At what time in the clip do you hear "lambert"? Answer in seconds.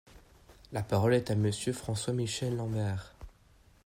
2.55-3.13